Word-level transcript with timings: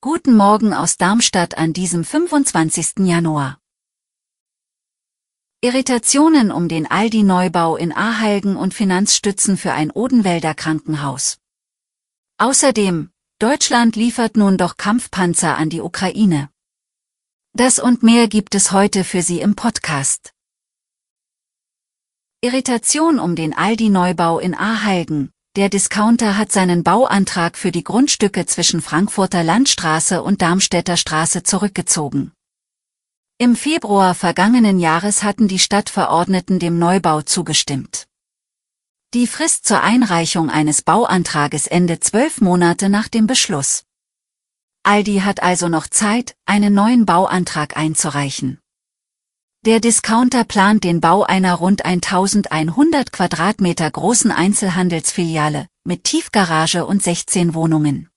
Guten 0.00 0.36
Morgen 0.36 0.72
aus 0.72 0.96
Darmstadt 0.96 1.58
an 1.58 1.72
diesem 1.72 2.04
25. 2.04 2.98
Januar. 2.98 3.58
Irritationen 5.60 6.52
um 6.52 6.68
den 6.68 6.88
Aldi-Neubau 6.88 7.76
in 7.76 7.92
Ahalgen 7.92 8.56
und 8.56 8.72
Finanzstützen 8.72 9.56
für 9.56 9.72
ein 9.72 9.90
Odenwälder 9.90 10.54
Krankenhaus. 10.54 11.40
Außerdem, 12.38 13.10
Deutschland 13.40 13.96
liefert 13.96 14.36
nun 14.36 14.56
doch 14.56 14.76
Kampfpanzer 14.76 15.56
an 15.56 15.68
die 15.68 15.80
Ukraine. 15.80 16.50
Das 17.52 17.80
und 17.80 18.04
mehr 18.04 18.28
gibt 18.28 18.54
es 18.54 18.70
heute 18.70 19.02
für 19.02 19.22
Sie 19.22 19.40
im 19.40 19.56
Podcast. 19.56 20.32
Irritation 22.42 23.18
um 23.18 23.34
den 23.34 23.54
Aldi-Neubau 23.54 24.38
in 24.38 24.54
Ahalgen. 24.54 25.32
Der 25.56 25.68
Discounter 25.68 26.36
hat 26.36 26.52
seinen 26.52 26.84
Bauantrag 26.84 27.58
für 27.58 27.72
die 27.72 27.82
Grundstücke 27.82 28.46
zwischen 28.46 28.80
Frankfurter 28.80 29.42
Landstraße 29.42 30.22
und 30.22 30.42
Darmstädter 30.42 30.96
Straße 30.96 31.42
zurückgezogen. 31.42 32.30
Im 33.36 33.56
Februar 33.56 34.14
vergangenen 34.14 34.78
Jahres 34.78 35.24
hatten 35.24 35.48
die 35.48 35.58
Stadtverordneten 35.58 36.60
dem 36.60 36.78
Neubau 36.78 37.22
zugestimmt. 37.22 38.06
Die 39.12 39.26
Frist 39.26 39.66
zur 39.66 39.82
Einreichung 39.82 40.50
eines 40.50 40.82
Bauantrages 40.82 41.66
endet 41.66 42.04
zwölf 42.04 42.40
Monate 42.40 42.88
nach 42.88 43.08
dem 43.08 43.26
Beschluss. 43.26 43.82
Aldi 44.84 45.22
hat 45.24 45.42
also 45.42 45.68
noch 45.68 45.88
Zeit, 45.88 46.36
einen 46.46 46.74
neuen 46.74 47.06
Bauantrag 47.06 47.76
einzureichen. 47.76 48.59
Der 49.66 49.78
Discounter 49.78 50.44
plant 50.44 50.84
den 50.84 51.02
Bau 51.02 51.22
einer 51.22 51.52
rund 51.52 51.84
1100 51.84 53.12
Quadratmeter 53.12 53.90
großen 53.90 54.30
Einzelhandelsfiliale 54.30 55.66
mit 55.84 56.04
Tiefgarage 56.04 56.86
und 56.86 57.02
16 57.02 57.52
Wohnungen. 57.52 58.08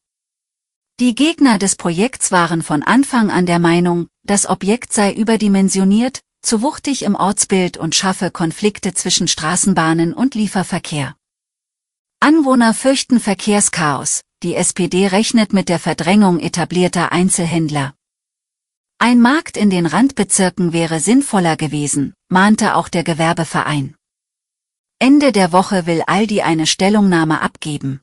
Die 1.02 1.16
Gegner 1.16 1.58
des 1.58 1.76
Projekts 1.76 2.32
waren 2.32 2.62
von 2.62 2.82
Anfang 2.82 3.30
an 3.30 3.46
der 3.46 3.60
Meinung, 3.60 4.08
das 4.24 4.48
Objekt 4.48 4.94
sei 4.94 5.12
überdimensioniert, 5.12 6.22
zu 6.42 6.62
wuchtig 6.62 7.04
im 7.04 7.16
Ortsbild 7.16 7.76
und 7.76 7.94
schaffe 7.94 8.32
Konflikte 8.32 8.94
zwischen 8.94 9.28
Straßenbahnen 9.28 10.14
und 10.14 10.36
Lieferverkehr. 10.36 11.18
Anwohner 12.22 12.74
fürchten 12.74 13.20
Verkehrschaos, 13.20 14.22
die 14.44 14.56
SPD 14.56 15.08
rechnet 15.08 15.52
mit 15.52 15.68
der 15.68 15.80
Verdrängung 15.80 16.40
etablierter 16.40 17.12
Einzelhändler. 17.12 17.96
Ein 19.06 19.20
Markt 19.20 19.58
in 19.58 19.70
den 19.70 19.86
Randbezirken 19.86 20.72
wäre 20.72 21.02
sinnvoller 21.02 21.58
gewesen, 21.58 22.14
mahnte 22.30 22.76
auch 22.76 22.88
der 22.88 23.04
Gewerbeverein. 23.04 23.98
Ende 24.98 25.34
der 25.34 25.52
Woche 25.52 25.86
will 25.86 26.04
Aldi 26.08 26.42
eine 26.42 26.66
Stellungnahme 26.66 27.42
abgeben. 27.42 28.00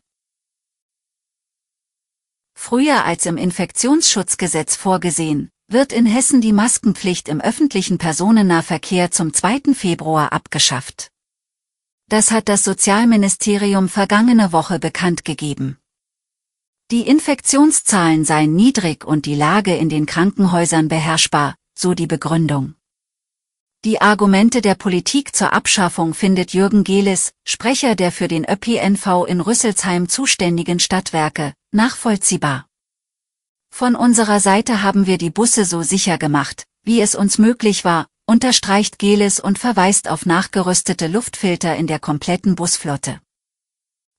Früher 2.54 3.06
als 3.06 3.24
im 3.24 3.38
Infektionsschutzgesetz 3.38 4.76
vorgesehen, 4.76 5.48
wird 5.68 5.94
in 5.94 6.04
Hessen 6.04 6.42
die 6.42 6.52
Maskenpflicht 6.52 7.30
im 7.30 7.40
öffentlichen 7.40 7.96
Personennahverkehr 7.96 9.10
zum 9.10 9.32
2. 9.32 9.72
Februar 9.72 10.34
abgeschafft. 10.34 11.08
Das 12.10 12.30
hat 12.30 12.50
das 12.50 12.62
Sozialministerium 12.62 13.88
vergangene 13.88 14.52
Woche 14.52 14.78
bekannt 14.78 15.24
gegeben. 15.24 15.79
Die 16.90 17.02
Infektionszahlen 17.02 18.24
seien 18.24 18.56
niedrig 18.56 19.04
und 19.04 19.24
die 19.24 19.36
Lage 19.36 19.76
in 19.76 19.88
den 19.88 20.06
Krankenhäusern 20.06 20.88
beherrschbar, 20.88 21.54
so 21.72 21.94
die 21.94 22.08
Begründung. 22.08 22.74
Die 23.84 24.00
Argumente 24.00 24.60
der 24.60 24.74
Politik 24.74 25.36
zur 25.36 25.52
Abschaffung 25.52 26.14
findet 26.14 26.52
Jürgen 26.52 26.82
Gelis, 26.82 27.30
Sprecher 27.46 27.94
der 27.94 28.10
für 28.10 28.26
den 28.26 28.44
ÖPNV 28.44 29.24
in 29.28 29.40
Rüsselsheim 29.40 30.08
zuständigen 30.08 30.80
Stadtwerke, 30.80 31.54
nachvollziehbar. 31.70 32.66
Von 33.72 33.94
unserer 33.94 34.40
Seite 34.40 34.82
haben 34.82 35.06
wir 35.06 35.16
die 35.16 35.30
Busse 35.30 35.64
so 35.66 35.82
sicher 35.82 36.18
gemacht, 36.18 36.64
wie 36.82 37.00
es 37.00 37.14
uns 37.14 37.38
möglich 37.38 37.84
war, 37.84 38.08
unterstreicht 38.26 38.98
Gelis 38.98 39.38
und 39.38 39.60
verweist 39.60 40.08
auf 40.08 40.26
nachgerüstete 40.26 41.06
Luftfilter 41.06 41.76
in 41.76 41.86
der 41.86 42.00
kompletten 42.00 42.56
Busflotte. 42.56 43.20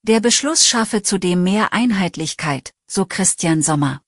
Der 0.03 0.19
Beschluss 0.19 0.67
schaffe 0.67 1.03
zudem 1.03 1.43
mehr 1.43 1.73
Einheitlichkeit, 1.73 2.73
so 2.89 3.05
Christian 3.05 3.61
Sommer. 3.61 4.01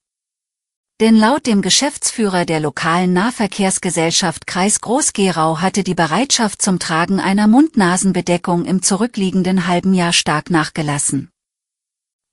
Denn 1.00 1.16
laut 1.16 1.46
dem 1.46 1.62
Geschäftsführer 1.62 2.46
der 2.46 2.60
lokalen 2.60 3.14
Nahverkehrsgesellschaft 3.14 4.48
Kreis 4.48 4.82
Groß-Gerau 4.82 5.60
hatte 5.60 5.84
die 5.84 5.94
Bereitschaft 5.94 6.64
zum 6.64 6.80
Tragen 6.80 7.20
einer 7.20 7.48
Mund-Nasen-Bedeckung 7.48 8.66
im 8.66 8.82
zurückliegenden 8.82 9.68
halben 9.68 9.94
Jahr 9.94 10.14
stark 10.14 10.50
nachgelassen. 10.50 11.30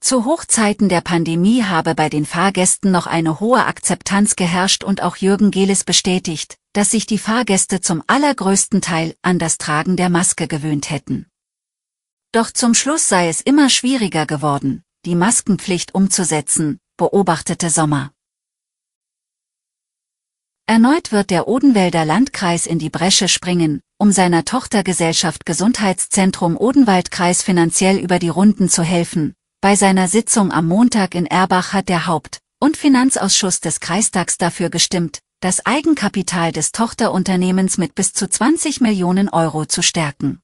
Zu 0.00 0.24
Hochzeiten 0.24 0.88
der 0.88 1.02
Pandemie 1.02 1.62
habe 1.62 1.94
bei 1.94 2.08
den 2.08 2.24
Fahrgästen 2.24 2.90
noch 2.90 3.06
eine 3.06 3.40
hohe 3.40 3.66
Akzeptanz 3.66 4.36
geherrscht 4.36 4.84
und 4.84 5.02
auch 5.02 5.16
Jürgen 5.16 5.50
Gelis 5.50 5.84
bestätigt, 5.84 6.56
dass 6.72 6.92
sich 6.92 7.04
die 7.04 7.18
Fahrgäste 7.18 7.82
zum 7.82 8.02
allergrößten 8.06 8.80
Teil 8.80 9.14
an 9.20 9.38
das 9.38 9.58
Tragen 9.58 9.96
der 9.96 10.08
Maske 10.08 10.48
gewöhnt 10.48 10.90
hätten. 10.90 11.29
Doch 12.32 12.52
zum 12.52 12.74
Schluss 12.74 13.08
sei 13.08 13.28
es 13.28 13.40
immer 13.40 13.68
schwieriger 13.68 14.24
geworden, 14.24 14.84
die 15.04 15.16
Maskenpflicht 15.16 15.96
umzusetzen, 15.96 16.78
beobachtete 16.96 17.70
Sommer. 17.70 18.12
Erneut 20.66 21.10
wird 21.10 21.30
der 21.30 21.48
Odenwälder 21.48 22.04
Landkreis 22.04 22.66
in 22.66 22.78
die 22.78 22.90
Bresche 22.90 23.26
springen, 23.26 23.80
um 23.98 24.12
seiner 24.12 24.44
Tochtergesellschaft 24.44 25.44
Gesundheitszentrum 25.44 26.56
Odenwaldkreis 26.56 27.42
finanziell 27.42 27.98
über 27.98 28.20
die 28.20 28.28
Runden 28.28 28.68
zu 28.68 28.84
helfen. 28.84 29.34
Bei 29.60 29.74
seiner 29.74 30.06
Sitzung 30.06 30.52
am 30.52 30.68
Montag 30.68 31.16
in 31.16 31.26
Erbach 31.26 31.72
hat 31.72 31.88
der 31.88 32.06
Haupt- 32.06 32.38
und 32.60 32.76
Finanzausschuss 32.76 33.58
des 33.58 33.80
Kreistags 33.80 34.38
dafür 34.38 34.70
gestimmt, 34.70 35.18
das 35.40 35.66
Eigenkapital 35.66 36.52
des 36.52 36.70
Tochterunternehmens 36.70 37.76
mit 37.76 37.96
bis 37.96 38.12
zu 38.12 38.30
20 38.30 38.80
Millionen 38.80 39.28
Euro 39.28 39.66
zu 39.66 39.82
stärken. 39.82 40.40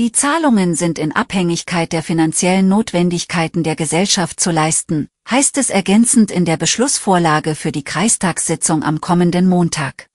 Die 0.00 0.12
Zahlungen 0.12 0.76
sind 0.76 0.98
in 0.98 1.14
Abhängigkeit 1.14 1.92
der 1.92 2.02
finanziellen 2.02 2.66
Notwendigkeiten 2.70 3.62
der 3.62 3.76
Gesellschaft 3.76 4.40
zu 4.40 4.50
leisten, 4.50 5.08
heißt 5.28 5.58
es 5.58 5.68
ergänzend 5.68 6.30
in 6.30 6.46
der 6.46 6.56
Beschlussvorlage 6.56 7.54
für 7.54 7.70
die 7.70 7.84
Kreistagssitzung 7.84 8.82
am 8.82 9.02
kommenden 9.02 9.46
Montag. 9.46 10.06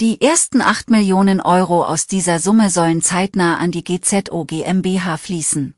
Die 0.00 0.20
ersten 0.20 0.60
8 0.60 0.90
Millionen 0.90 1.40
Euro 1.40 1.84
aus 1.84 2.08
dieser 2.08 2.40
Summe 2.40 2.68
sollen 2.68 3.00
zeitnah 3.00 3.58
an 3.58 3.70
die 3.70 3.84
GZO 3.84 4.44
GmbH 4.44 5.18
fließen. 5.18 5.76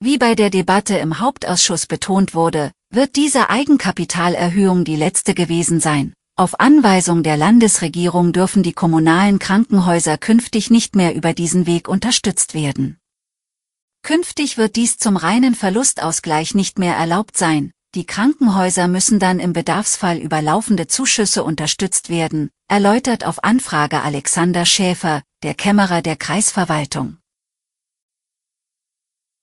Wie 0.00 0.16
bei 0.16 0.34
der 0.34 0.48
Debatte 0.48 0.96
im 0.96 1.20
Hauptausschuss 1.20 1.84
betont 1.84 2.34
wurde, 2.34 2.72
wird 2.88 3.16
diese 3.16 3.50
Eigenkapitalerhöhung 3.50 4.84
die 4.84 4.96
letzte 4.96 5.34
gewesen 5.34 5.78
sein, 5.78 6.14
auf 6.38 6.60
Anweisung 6.60 7.24
der 7.24 7.36
Landesregierung 7.36 8.32
dürfen 8.32 8.62
die 8.62 8.72
kommunalen 8.72 9.40
Krankenhäuser 9.40 10.16
künftig 10.18 10.70
nicht 10.70 10.94
mehr 10.94 11.16
über 11.16 11.32
diesen 11.34 11.66
Weg 11.66 11.88
unterstützt 11.88 12.54
werden. 12.54 12.98
Künftig 14.02 14.56
wird 14.56 14.76
dies 14.76 14.98
zum 14.98 15.16
reinen 15.16 15.56
Verlustausgleich 15.56 16.54
nicht 16.54 16.78
mehr 16.78 16.94
erlaubt 16.94 17.36
sein, 17.36 17.72
die 17.96 18.06
Krankenhäuser 18.06 18.86
müssen 18.86 19.18
dann 19.18 19.40
im 19.40 19.52
Bedarfsfall 19.52 20.18
über 20.18 20.40
laufende 20.40 20.86
Zuschüsse 20.86 21.42
unterstützt 21.42 22.08
werden, 22.08 22.50
erläutert 22.68 23.26
auf 23.26 23.42
Anfrage 23.42 24.00
Alexander 24.02 24.64
Schäfer, 24.64 25.22
der 25.42 25.54
Kämmerer 25.54 26.02
der 26.02 26.14
Kreisverwaltung. 26.14 27.18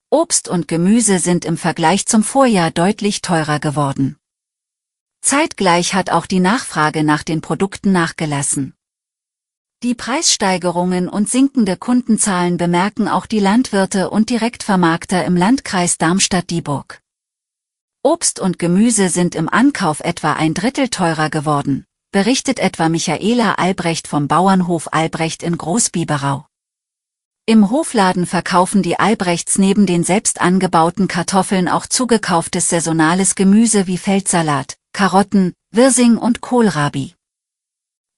Obst 0.10 0.48
und 0.48 0.70
Gemüse 0.70 1.20
sind 1.20 1.44
im 1.44 1.58
Vergleich 1.58 2.06
zum 2.06 2.24
Vorjahr 2.24 2.72
deutlich 2.72 3.22
teurer 3.22 3.60
geworden. 3.60 4.16
Zeitgleich 5.26 5.96
hat 5.96 6.12
auch 6.12 6.28
die 6.28 6.40
Nachfrage 6.40 7.04
nach 7.04 7.24
den 7.24 7.42
Produkten 7.42 7.92
nachgelassen. 7.92 8.76
Die 9.82 9.96
Preissteigerungen 9.96 11.10
und 11.10 11.28
sinkende 11.28 11.78
Kundenzahlen 11.78 12.58
bemerken 12.58 13.08
auch 13.08 13.26
die 13.26 13.40
Landwirte 13.40 14.12
und 14.12 14.30
Direktvermarkter 14.30 15.26
im 15.26 15.36
Landkreis 15.36 15.98
Darmstadt-Dieburg. 15.98 17.02
Obst 18.04 18.40
und 18.40 18.60
Gemüse 18.60 19.10
sind 19.10 19.34
im 19.34 19.50
Ankauf 19.50 20.00
etwa 20.02 20.34
ein 20.34 20.54
Drittel 20.54 20.90
teurer 20.90 21.32
geworden, 21.32 21.86
berichtet 22.12 22.60
etwa 22.60 22.88
Michaela 22.88 23.54
Albrecht 23.54 24.08
vom 24.08 24.28
Bauernhof 24.28 24.94
Albrecht 24.94 25.42
in 25.42 25.58
Großbiberau. 25.58 26.46
Im 27.48 27.72
Hofladen 27.72 28.28
verkaufen 28.28 28.84
die 28.84 29.00
Albrechts 29.00 29.58
neben 29.58 29.88
den 29.88 30.04
selbst 30.04 30.40
angebauten 30.40 31.08
Kartoffeln 31.08 31.68
auch 31.68 31.88
zugekauftes 31.88 32.70
saisonales 32.70 33.34
Gemüse 33.34 33.88
wie 33.88 33.98
Feldsalat, 33.98 34.78
Karotten, 34.96 35.54
Wirsing 35.72 36.16
und 36.16 36.40
Kohlrabi. 36.40 37.16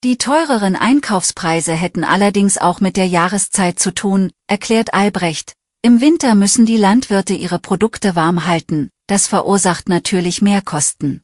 Die 0.04 0.20
teureren 0.20 0.76
Einkaufspreise 0.76 1.74
hätten 1.74 2.04
allerdings 2.04 2.60
auch 2.60 2.82
mit 2.82 2.98
der 2.98 3.08
Jahreszeit 3.08 3.80
zu 3.80 3.96
tun, 3.96 4.32
erklärt 4.46 4.94
Albrecht. 4.94 5.54
Im 5.82 6.02
Winter 6.02 6.36
müssen 6.36 6.68
die 6.68 6.78
Landwirte 6.78 7.34
ihre 7.34 7.58
Produkte 7.58 8.16
warm 8.16 8.46
halten, 8.46 8.92
das 9.08 9.26
verursacht 9.26 9.90
natürlich 9.90 10.44
Mehrkosten. 10.44 11.24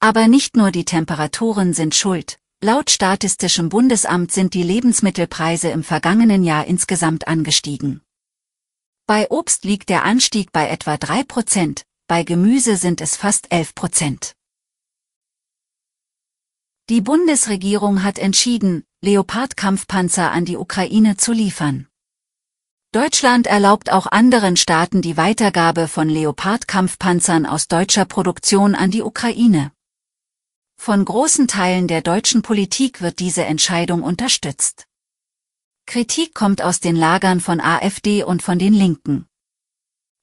Aber 0.00 0.26
nicht 0.26 0.56
nur 0.56 0.72
die 0.72 0.84
Temperaturen 0.84 1.72
sind 1.72 1.94
schuld, 1.94 2.40
Laut 2.60 2.90
Statistischem 2.90 3.68
Bundesamt 3.68 4.32
sind 4.32 4.54
die 4.54 4.64
Lebensmittelpreise 4.64 5.68
im 5.68 5.84
vergangenen 5.84 6.42
Jahr 6.42 6.66
insgesamt 6.66 7.28
angestiegen. 7.28 8.00
Bei 9.06 9.30
Obst 9.30 9.64
liegt 9.64 9.90
der 9.90 10.02
Anstieg 10.02 10.50
bei 10.50 10.68
etwa 10.68 10.96
3 10.96 11.22
Prozent, 11.22 11.84
bei 12.08 12.24
Gemüse 12.24 12.74
sind 12.74 13.00
es 13.00 13.14
fast 13.14 13.52
11 13.52 13.76
Prozent. 13.76 14.34
Die 16.90 17.00
Bundesregierung 17.00 18.02
hat 18.02 18.18
entschieden, 18.18 18.82
Leopard-Kampfpanzer 19.00 20.32
an 20.32 20.44
die 20.44 20.56
Ukraine 20.56 21.16
zu 21.16 21.32
liefern. 21.32 21.86
Deutschland 22.90 23.46
erlaubt 23.46 23.92
auch 23.92 24.08
anderen 24.08 24.56
Staaten 24.56 25.00
die 25.00 25.16
Weitergabe 25.16 25.86
von 25.86 26.08
Leopard-Kampfpanzern 26.08 27.46
aus 27.46 27.68
deutscher 27.68 28.06
Produktion 28.06 28.74
an 28.74 28.90
die 28.90 29.02
Ukraine. 29.02 29.70
Von 30.78 31.04
großen 31.04 31.46
Teilen 31.46 31.86
der 31.86 32.02
deutschen 32.02 32.42
Politik 32.42 33.00
wird 33.00 33.20
diese 33.20 33.44
Entscheidung 33.44 34.02
unterstützt. 34.02 34.88
Kritik 35.86 36.34
kommt 36.34 36.60
aus 36.60 36.80
den 36.80 36.96
Lagern 36.96 37.38
von 37.38 37.60
AfD 37.60 38.24
und 38.24 38.42
von 38.42 38.58
den 38.58 38.74
Linken. 38.74 39.26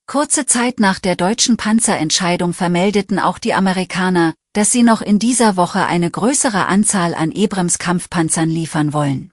Kurze 0.05 0.45
Zeit 0.45 0.81
nach 0.81 0.99
der 0.99 1.15
deutschen 1.15 1.55
Panzerentscheidung 1.55 2.53
vermeldeten 2.53 3.19
auch 3.19 3.39
die 3.39 3.53
Amerikaner, 3.53 4.33
dass 4.53 4.71
sie 4.71 4.83
noch 4.83 5.01
in 5.01 5.19
dieser 5.19 5.55
Woche 5.55 5.85
eine 5.85 6.09
größere 6.09 6.67
Anzahl 6.67 7.13
an 7.13 7.31
Ebrams 7.31 7.77
Kampfpanzern 7.77 8.49
liefern 8.49 8.93
wollen. 8.93 9.31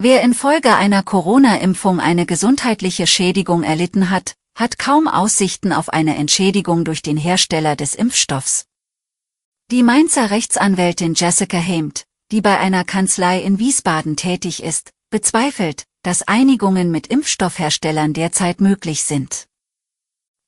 Wer 0.00 0.22
infolge 0.22 0.76
einer 0.76 1.02
Corona-Impfung 1.02 1.98
eine 1.98 2.24
gesundheitliche 2.24 3.08
Schädigung 3.08 3.64
erlitten 3.64 4.10
hat, 4.10 4.36
hat 4.56 4.78
kaum 4.78 5.08
Aussichten 5.08 5.72
auf 5.72 5.88
eine 5.88 6.14
Entschädigung 6.14 6.84
durch 6.84 7.02
den 7.02 7.16
Hersteller 7.16 7.74
des 7.74 7.96
Impfstoffs. 7.96 8.66
Die 9.72 9.82
Mainzer 9.82 10.30
Rechtsanwältin 10.30 11.14
Jessica 11.14 11.58
Hamed, 11.58 12.06
die 12.30 12.40
bei 12.40 12.58
einer 12.58 12.84
Kanzlei 12.84 13.42
in 13.42 13.58
Wiesbaden 13.58 14.16
tätig 14.16 14.62
ist, 14.62 14.92
bezweifelt, 15.10 15.84
dass 16.02 16.22
Einigungen 16.22 16.92
mit 16.92 17.08
Impfstoffherstellern 17.08 18.12
derzeit 18.12 18.60
möglich 18.60 19.02
sind. 19.02 19.47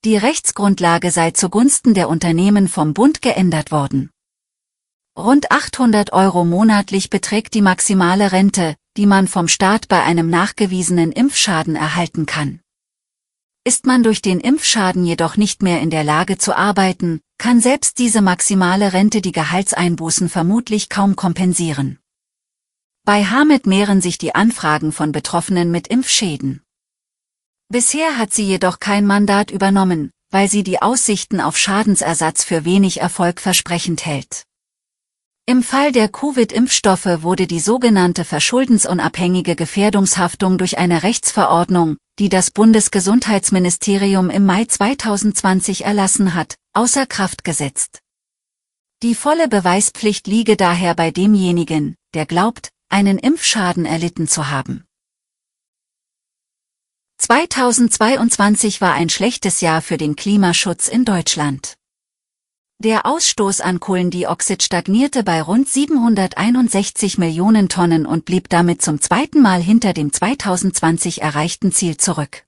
Die 0.02 0.17
Rechtsgrundlage 0.17 1.11
sei 1.11 1.32
zugunsten 1.32 1.93
der 1.93 2.08
Unternehmen 2.08 2.69
vom 2.69 2.94
Bund 2.94 3.20
geändert 3.20 3.70
worden. 3.70 4.08
Rund 5.14 5.50
800 5.50 6.14
Euro 6.14 6.47
monatlich 6.47 7.11
beträgt 7.11 7.52
die 7.52 7.61
maximale 7.61 8.32
Rente, 8.32 8.76
die 8.97 9.05
man 9.05 9.29
vom 9.29 9.47
Staat 9.47 9.88
bei 9.88 10.02
einem 10.02 10.31
nachgewiesenen 10.31 11.12
Impfschaden 11.12 11.76
erhalten 11.76 12.25
kann. 12.25 12.61
Ist 13.62 13.85
man 13.85 14.02
durch 14.02 14.23
den 14.23 14.41
Impfschaden 14.41 15.05
jedoch 15.05 15.37
nicht 15.37 15.62
mehr 15.62 15.82
in 15.82 15.91
der 15.91 16.05
Lage 16.05 16.38
zu 16.38 16.56
arbeiten, 16.56 17.20
kann 17.37 17.61
selbst 17.61 17.99
diese 17.99 18.23
maximale 18.23 18.94
Rente 18.94 19.20
die 19.20 19.32
Gehaltseinbußen 19.32 20.31
vermutlich 20.31 20.88
kaum 20.88 21.14
kompensieren. 21.14 21.99
Bei 23.05 23.26
Hamid 23.26 23.67
mehren 23.67 24.00
sich 24.00 24.17
die 24.17 24.35
Anfragen 24.35 24.93
von 24.93 25.12
Betroffenen 25.12 25.70
mit 25.70 25.88
Impfschäden. 25.88 26.62
Bisher 27.72 28.19
hat 28.19 28.34
sie 28.34 28.43
jedoch 28.43 28.81
kein 28.81 29.06
Mandat 29.06 29.52
übernommen, 29.52 30.11
weil 30.32 30.49
sie 30.49 30.64
die 30.64 30.82
Aussichten 30.82 31.40
auf 31.40 31.56
Schadensersatz 31.56 32.43
für 32.43 32.64
wenig 32.64 33.00
erfolgversprechend 33.00 34.05
hält. 34.05 34.43
Im 35.46 35.62
Fall 35.62 35.93
der 35.93 36.08
Covid-Impfstoffe 36.08 37.22
wurde 37.22 37.46
die 37.46 37.61
sogenannte 37.61 38.25
verschuldensunabhängige 38.25 39.55
Gefährdungshaftung 39.55 40.58
durch 40.58 40.78
eine 40.78 41.05
Rechtsverordnung, 41.05 41.96
die 42.19 42.28
das 42.28 42.50
Bundesgesundheitsministerium 42.50 44.31
im 44.31 44.46
Mai 44.46 44.64
2020 44.64 45.84
erlassen 45.84 46.34
hat, 46.34 46.56
außer 46.72 47.06
Kraft 47.06 47.44
gesetzt. 47.44 48.00
Die 49.05 49.14
volle 49.14 49.46
Beweispflicht 49.46 50.26
liege 50.26 50.56
daher 50.56 50.96
bei 50.96 51.12
demjenigen, 51.12 51.94
der 52.14 52.26
glaubt, 52.26 52.70
einen 52.88 53.19
Impfschaden 53.19 53.87
erlitten 53.87 54.26
zu 54.26 54.50
haben. 54.50 54.84
2022 57.20 58.81
war 58.81 58.94
ein 58.94 59.11
schlechtes 59.11 59.61
Jahr 59.61 59.82
für 59.82 59.99
den 59.99 60.17
Klimaschutz 60.17 60.88
in 60.88 61.05
Deutschland. 61.05 61.75
Der 62.78 63.05
Ausstoß 63.05 63.61
an 63.61 63.78
Kohlendioxid 63.78 64.62
stagnierte 64.62 65.22
bei 65.22 65.43
rund 65.43 65.69
761 65.69 67.19
Millionen 67.19 67.69
Tonnen 67.69 68.06
und 68.06 68.25
blieb 68.25 68.49
damit 68.49 68.81
zum 68.81 69.02
zweiten 69.02 69.43
Mal 69.43 69.61
hinter 69.61 69.93
dem 69.93 70.14
2020 70.14 71.20
erreichten 71.20 71.72
Ziel 71.72 71.99
zurück. 71.99 72.46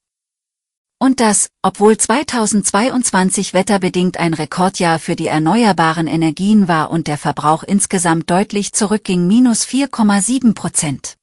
Und 0.99 1.21
das, 1.21 1.51
obwohl 1.61 1.99
2022 1.99 3.53
wetterbedingt 3.53 4.17
ein 4.17 4.33
Rekordjahr 4.33 4.99
für 4.99 5.17
die 5.17 5.27
erneuerbaren 5.27 6.07
Energien 6.07 6.67
war 6.67 6.91
und 6.91 7.09
der 7.09 7.19
Verbrauch 7.19 7.63
insgesamt 7.63 8.31
deutlich 8.31 8.73
zurückging 8.73 9.27
minus 9.27 9.67
4,7 9.67 10.55
Prozent. 10.55 11.19